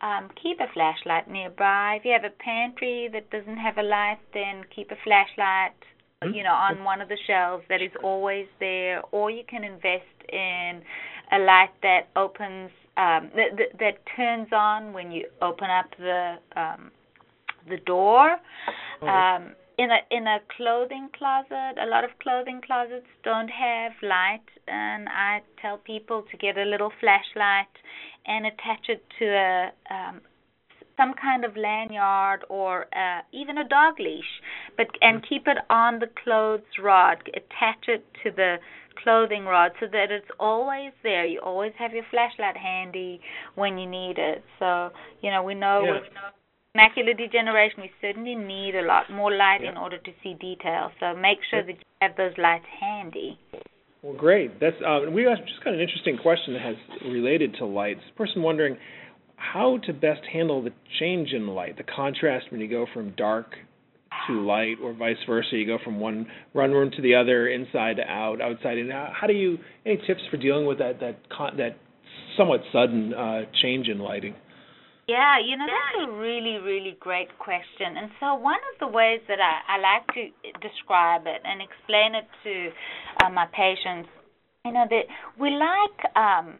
[0.02, 1.96] um, keep a flashlight nearby.
[1.98, 5.72] If you have a pantry that doesn't have a light, then keep a flashlight,
[6.22, 6.34] mm-hmm.
[6.34, 9.02] you know, on one of the shelves that is always there.
[9.12, 10.82] Or you can invest in
[11.32, 16.36] a light that opens um, that, that, that turns on when you open up the
[16.56, 16.90] um,
[17.68, 18.36] the door.
[19.02, 19.06] Oh.
[19.06, 24.46] Um, in a in a clothing closet, a lot of clothing closets don't have light,
[24.66, 27.72] and I tell people to get a little flashlight
[28.26, 30.20] and attach it to a um,
[30.96, 34.40] some kind of lanyard or uh, even a dog leash,
[34.76, 37.18] but and keep it on the clothes rod.
[37.28, 38.56] Attach it to the
[39.02, 41.26] clothing rod so that it's always there.
[41.26, 43.20] You always have your flashlight handy
[43.54, 44.42] when you need it.
[44.58, 45.92] So, you know, we know yeah.
[45.92, 46.02] with
[46.76, 50.90] macular degeneration, we certainly need a lot more light in order to see detail.
[51.00, 53.38] So make sure that you have those lights handy.
[54.02, 54.60] Well, great.
[54.60, 58.00] That's uh, we just got an interesting question that has related to lights.
[58.16, 58.76] Person wondering
[59.36, 63.54] how to best handle the change in light, the contrast when you go from dark
[64.26, 67.96] to light or vice versa you go from one run room to the other inside
[67.96, 71.56] to out outside and how do you any tips for dealing with that that con,
[71.56, 71.76] that
[72.36, 74.34] somewhat sudden uh, change in lighting
[75.08, 77.96] yeah, you know, that's a really, really great question.
[77.96, 82.14] And so, one of the ways that I, I like to describe it and explain
[82.16, 84.08] it to uh, my patients,
[84.64, 85.06] you know, that
[85.38, 86.58] we like, um,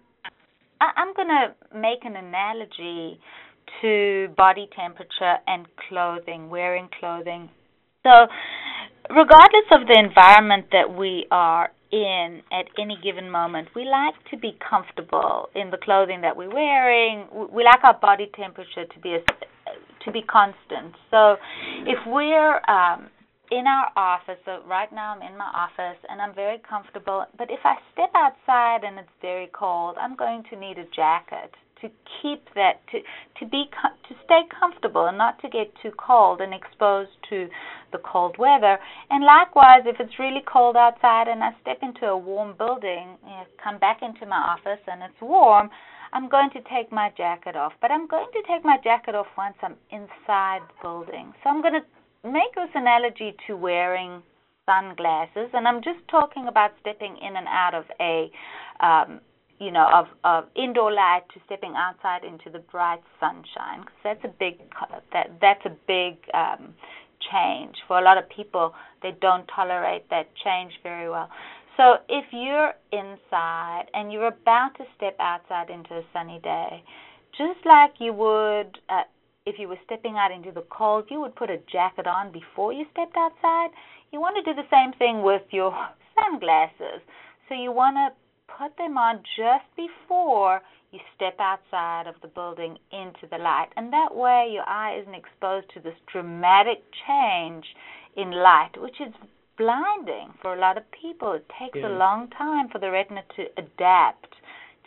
[0.81, 3.19] I, I'm going to make an analogy
[3.83, 7.51] to body temperature and clothing, wearing clothing.
[8.05, 8.29] So,
[9.11, 14.37] regardless of the environment that we are in at any given moment, we like to
[14.37, 17.27] be comfortable in the clothing that we're wearing.
[17.53, 19.21] We like our body temperature to be a,
[20.05, 20.95] to be constant.
[21.11, 21.37] So,
[21.87, 23.09] if we're um,
[23.51, 27.51] in our office, so right now I'm in my office and I'm very comfortable, but
[27.51, 31.89] if I step outside and it's very cold, I'm going to need a jacket to
[32.23, 33.01] keep that to
[33.39, 33.65] to be
[34.09, 37.49] to stay comfortable and not to get too cold and exposed to
[37.93, 38.79] the cold weather.
[39.11, 43.31] And likewise if it's really cold outside and I step into a warm building you
[43.31, 45.71] know, come back into my office and it's warm
[46.13, 47.73] I'm going to take my jacket off.
[47.81, 51.33] But I'm going to take my jacket off once I'm inside the building.
[51.43, 54.23] So I'm going to make this analogy to wearing
[54.65, 55.51] sunglasses.
[55.53, 58.31] And I'm just talking about stepping in and out of a
[58.81, 59.21] um,
[59.59, 63.85] you know, of, of indoor light to stepping outside into the bright sunshine.
[63.85, 64.59] Cause that's a big
[65.13, 66.75] that that's a big um,
[67.33, 68.75] change for a lot of people.
[69.03, 71.29] They don't tolerate that change very well.
[71.77, 76.83] So if you're inside and you're about to step outside into a sunny day,
[77.37, 79.03] just like you would uh,
[79.47, 82.73] if you were stepping out into the cold, you would put a jacket on before
[82.73, 83.69] you stepped outside.
[84.13, 85.73] You want to do the same thing with your
[86.15, 87.01] sunglasses.
[87.49, 88.26] So you want to
[88.59, 90.61] put them on just before
[90.93, 93.69] you step outside of the building into the light.
[93.77, 97.65] And that way your eye isn't exposed to this dramatic change
[98.17, 99.13] in light, which is
[99.59, 101.33] blinding for a lot of people.
[101.33, 101.89] It takes yeah.
[101.89, 104.35] a long time for the retina to adapt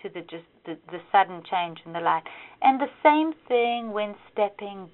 [0.02, 2.24] to the just the, the sudden change in the light.
[2.62, 4.90] And the same thing when stepping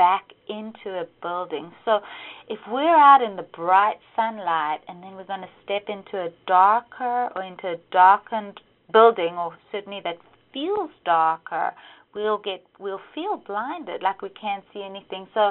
[0.00, 1.70] back into a building.
[1.84, 2.00] So
[2.48, 6.30] if we're out in the bright sunlight and then we're going to step into a
[6.46, 8.58] darker or into a darkened
[8.94, 10.16] building or certainly that
[10.54, 11.74] feels darker,
[12.14, 15.28] we'll get we'll feel blinded like we can't see anything.
[15.34, 15.50] So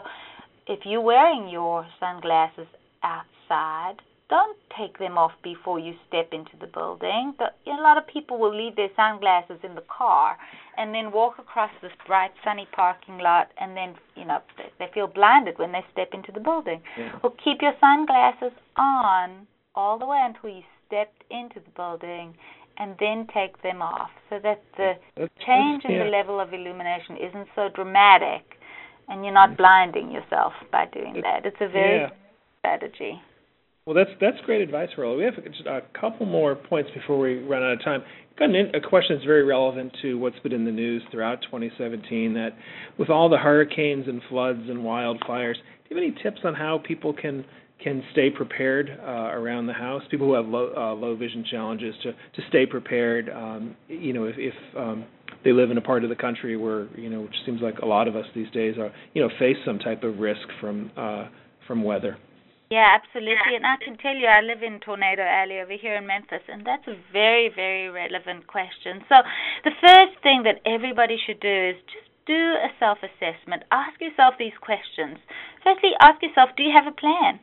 [0.66, 2.68] if you're wearing your sunglasses
[3.04, 3.98] outside,
[4.30, 7.34] don't take them off before you step into the building.
[7.40, 10.38] The, you know, a lot of people will leave their sunglasses in the car
[10.78, 14.40] and then walk across this bright, sunny parking lot, and then you know
[14.78, 16.82] they feel blinded when they step into the building.
[16.98, 17.20] Yeah.
[17.22, 22.36] Well, keep your sunglasses on all the way until you stepped into the building,
[22.78, 26.54] and then take them off, so that the that's, change that's, in the level of
[26.54, 28.58] illumination isn't so dramatic,
[29.10, 31.46] and you're not blinding yourself by doing that.
[31.46, 32.10] It's a very yeah.
[32.60, 33.22] strategy.
[33.90, 35.18] Well, that's that's great advice, Orli.
[35.18, 38.04] We have just a couple more points before we run out of time.
[38.38, 42.36] Got a question that's very relevant to what's been in the news throughout 2017.
[42.36, 42.52] That
[43.00, 46.80] with all the hurricanes and floods and wildfires, do you have any tips on how
[46.88, 47.44] people can
[47.84, 50.04] can stay prepared uh, around the house.
[50.12, 53.28] People who have low uh, low vision challenges to to stay prepared.
[53.32, 55.04] Um, you know, if, if um,
[55.44, 57.88] they live in a part of the country where you know, which seems like a
[57.88, 61.28] lot of us these days are, you know, face some type of risk from uh,
[61.66, 62.20] from weather.
[62.70, 63.58] Yeah, absolutely.
[63.58, 66.62] And I can tell you, I live in Tornado Alley over here in Memphis, and
[66.64, 69.02] that's a very, very relevant question.
[69.10, 69.26] So,
[69.64, 73.64] the first thing that everybody should do is just do a self assessment.
[73.74, 75.18] Ask yourself these questions.
[75.64, 77.40] Firstly, ask yourself do you have a plan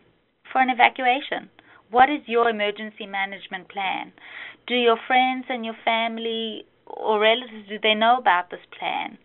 [0.52, 1.50] for an evacuation?
[1.90, 4.12] What is your emergency management plan?
[4.70, 9.18] Do your friends and your family or relatives do they know about this plan?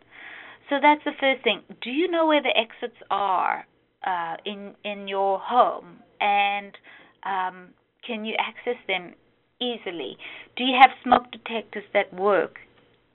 [0.68, 1.62] So that's the first thing.
[1.84, 3.70] Do you know where the exits are
[4.06, 6.78] uh, in in your home, and
[7.24, 7.70] um,
[8.06, 9.14] can you access them
[9.60, 10.18] easily?
[10.58, 12.58] Do you have smoke detectors that work?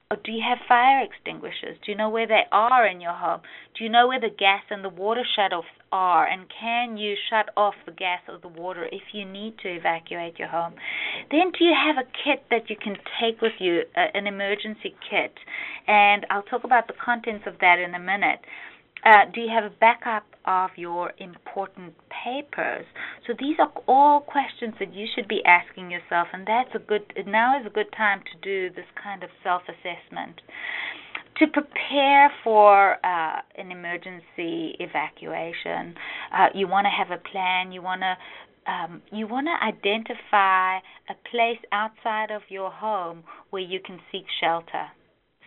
[0.09, 1.79] Or do you have fire extinguishers?
[1.85, 3.41] Do you know where they are in your home?
[3.77, 6.25] Do you know where the gas and the water shutoffs are?
[6.25, 10.39] And can you shut off the gas or the water if you need to evacuate
[10.39, 10.75] your home?
[11.33, 14.95] Then, do you have a kit that you can take with you, uh, an emergency
[15.11, 15.35] kit?
[15.89, 18.39] And I'll talk about the contents of that in a minute.
[19.05, 22.85] Uh, do you have a backup of your important papers?
[23.27, 27.13] So these are all questions that you should be asking yourself, and that's a good.
[27.27, 30.41] Now is a good time to do this kind of self-assessment.
[31.39, 35.95] To prepare for uh, an emergency evacuation,
[36.33, 37.73] uh, you want to have a plan.
[37.73, 38.17] You want to
[38.67, 40.79] um, you want to identify
[41.09, 44.89] a place outside of your home where you can seek shelter.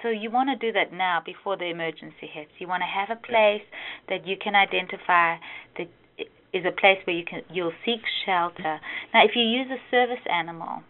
[0.02, 2.52] So you want to do that now before the emergency hits.
[2.60, 3.64] You want to have a place
[4.08, 5.36] that you can identify
[5.78, 5.88] that
[6.54, 8.80] is a place where you can you'll seek shelter.
[9.14, 10.84] Now, if you use a service animal,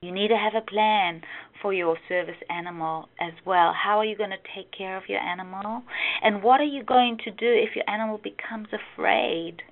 [0.00, 1.22] you need to have a plan
[1.62, 3.72] for your service animal as well.
[3.72, 5.82] How are you going to take care of your animal?
[6.22, 9.62] And what are you going to do if your animal becomes afraid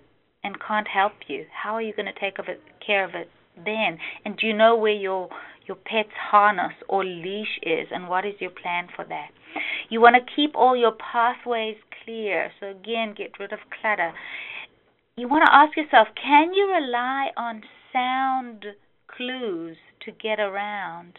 [0.42, 1.44] and can't help you?
[1.52, 3.98] How are you going to take of it, care of it then?
[4.24, 5.28] And do you know where your
[5.66, 9.30] your pet's harness or leash is and what is your plan for that.
[9.88, 12.50] You want to keep all your pathways clear.
[12.60, 14.12] So, again, get rid of clutter.
[15.16, 18.64] You want to ask yourself can you rely on sound
[19.14, 21.18] clues to get around?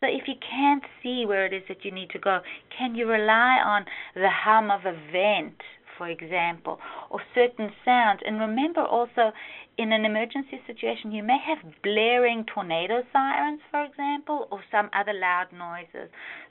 [0.00, 2.40] So, if you can't see where it is that you need to go,
[2.76, 5.62] can you rely on the hum of a vent,
[5.96, 6.78] for example,
[7.08, 8.20] or certain sounds?
[8.26, 9.32] And remember also,
[9.82, 15.12] in an emergency situation, you may have blaring tornado sirens, for example, or some other
[15.12, 16.08] loud noises.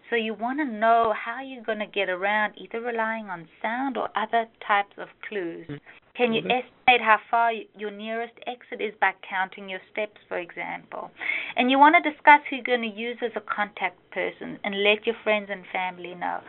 [0.09, 3.95] So you want to know how you're going to get around, either relying on sound
[3.95, 5.63] or other types of clues.
[5.63, 5.75] Mm-hmm.
[6.17, 6.51] Can you mm-hmm.
[6.51, 11.09] estimate how far your nearest exit is by counting your steps, for example?
[11.55, 14.83] And you want to discuss who you're going to use as a contact person and
[14.83, 16.41] let your friends and family know.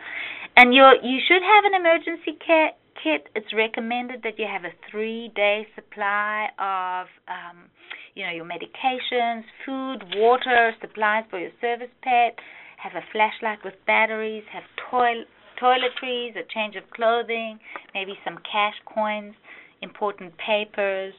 [0.57, 2.71] And you you should have an emergency care
[3.03, 7.69] kit, it's recommended that you have a three-day supply of, um,
[8.15, 12.37] you know, your medications, food, water, supplies for your service pet.
[12.77, 14.43] Have a flashlight with batteries.
[14.51, 15.25] Have toil-
[15.61, 17.59] toiletries, a change of clothing,
[17.93, 19.33] maybe some cash coins,
[19.81, 21.13] important papers.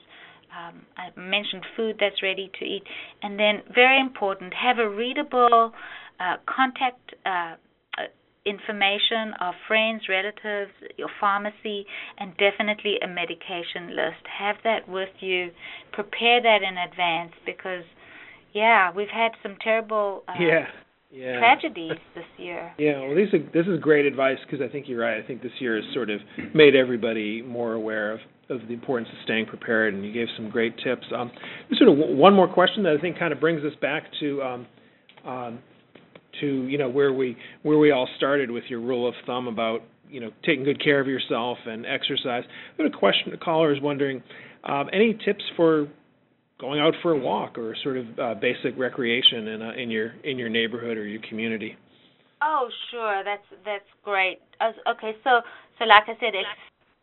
[0.56, 2.84] Um, I mentioned food that's ready to eat,
[3.22, 5.72] and then very important, have a readable
[6.20, 7.56] uh, contact uh,
[8.46, 11.86] information of friends, relatives, your pharmacy,
[12.18, 14.22] and definitely a medication list.
[14.38, 15.50] Have that with you.
[15.92, 17.84] Prepare that in advance because,
[18.52, 20.66] yeah, we've had some terrible uh, yeah.
[21.10, 21.38] Yeah.
[21.38, 22.72] tragedies this year.
[22.78, 25.22] Yeah, well, these are, this is great advice because I think you're right.
[25.22, 26.20] I think this year has sort of
[26.54, 28.20] made everybody more aware of
[28.50, 31.06] of the importance of staying prepared, and you gave some great tips.
[31.16, 31.30] Um,
[31.78, 34.66] sort of one more question that I think kind of brings us back to um,
[35.26, 35.58] um,
[36.40, 39.80] to you know where we where we all started with your rule of thumb about
[40.08, 42.44] you know taking good care of yourself and exercise.
[42.76, 44.22] But a question, a caller is wondering,
[44.64, 45.88] um, any tips for
[46.60, 50.38] going out for a walk or sort of uh, basic recreation in in your in
[50.38, 51.76] your neighborhood or your community?
[52.42, 54.38] Oh, sure, that's that's great.
[54.62, 55.40] okay, so
[55.78, 56.48] so like I said, it's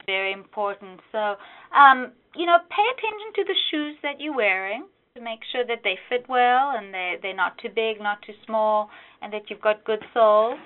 [0.06, 1.00] very important.
[1.12, 1.36] So
[1.76, 5.82] um, you know, pay attention to the shoes that you're wearing to make sure that
[5.84, 8.90] they fit well and they they're not too big, not too small,
[9.22, 10.58] and that you've got good soles.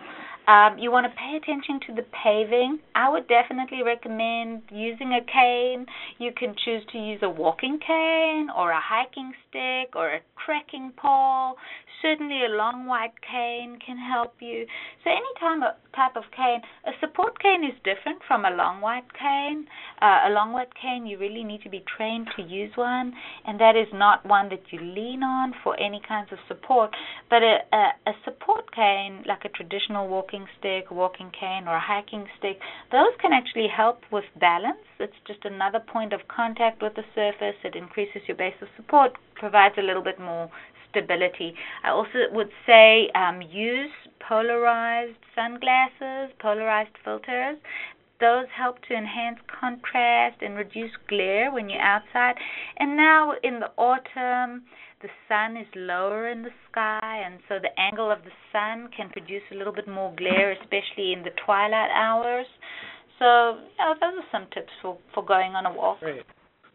[0.47, 2.79] Um, you want to pay attention to the paving.
[2.93, 5.85] I would definitely recommend using a cane.
[6.19, 10.91] You can choose to use a walking cane or a hiking stick or a trekking
[10.97, 11.55] pole.
[12.01, 14.67] Certainly, a long white cane can help you.
[15.03, 19.65] So, any type of cane, a support cane is different from a long white cane.
[20.01, 23.13] Uh, a long white cane, you really need to be trained to use one,
[23.47, 26.91] and that is not one that you lean on for any kinds of support.
[27.29, 31.79] But a, a, a support cane, like a traditional walking stick, walking cane, or a
[31.79, 32.59] hiking stick,
[32.91, 34.83] those can actually help with balance.
[34.99, 37.55] It's just another point of contact with the surface.
[37.63, 40.49] It increases your base of support, provides a little bit more
[40.89, 41.53] stability.
[41.83, 43.91] I also would say um, use
[44.27, 47.57] polarized sunglasses, polarized filters.
[48.19, 52.36] Those help to enhance contrast and reduce glare when you're outside.
[52.77, 54.63] And now in the autumn,
[55.06, 59.10] the sun is lower in the sky, and so the angle of the sun can
[59.10, 62.47] produce a little bit more glare, especially in the twilight hours.
[63.20, 65.99] So, know, those are some tips for, for going on a walk.
[65.99, 66.24] Great.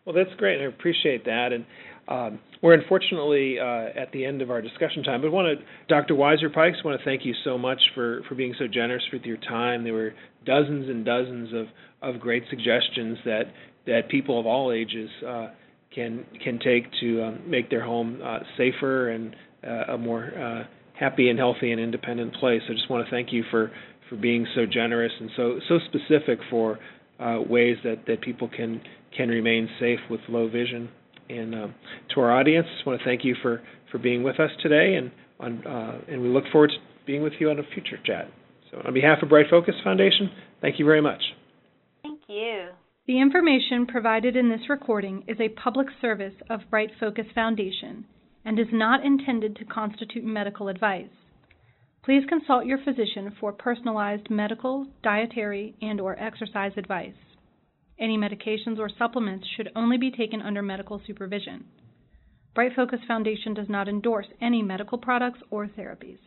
[0.05, 0.63] Well, that's great.
[0.63, 1.49] I appreciate that.
[1.53, 1.67] And
[2.07, 6.15] um, we're unfortunately uh, at the end of our discussion time, but want to, Dr.
[6.15, 9.39] Weisser Pikes, want to thank you so much for, for being so generous with your
[9.39, 9.83] time.
[9.83, 10.15] There were
[10.47, 11.67] dozens and dozens of,
[12.01, 13.45] of great suggestions that,
[13.87, 15.49] that people of all ages uh,
[15.95, 19.35] can can take to um, make their home uh, safer and
[19.67, 20.65] uh, a more uh,
[20.99, 22.63] happy and healthy and independent place.
[22.69, 23.71] I just want to thank you for,
[24.09, 26.79] for being so generous and so so specific for
[27.19, 28.81] uh, ways that, that people can
[29.17, 30.89] can remain safe with low vision.
[31.29, 31.75] And um,
[32.15, 33.63] to our audience, I just want to thank you for,
[33.93, 37.35] for being with us today, and on, uh, and we look forward to being with
[37.39, 38.29] you on a future chat.
[38.71, 40.31] So, on behalf of BrightFocus Foundation,
[40.61, 41.21] thank you very much.
[42.03, 42.71] Thank you.
[43.11, 48.05] The information provided in this recording is a public service of BrightFocus Foundation
[48.45, 51.11] and is not intended to constitute medical advice.
[52.05, 57.17] Please consult your physician for personalized medical, dietary, and or exercise advice.
[57.99, 61.65] Any medications or supplements should only be taken under medical supervision.
[62.55, 66.21] BrightFocus Foundation does not endorse any medical products or therapies.